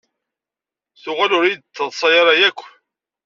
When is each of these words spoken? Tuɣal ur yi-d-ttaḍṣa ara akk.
Tuɣal 1.01 1.31
ur 1.37 1.43
yi-d-ttaḍṣa 1.47 2.09
ara 2.19 2.33
akk. 2.47 2.59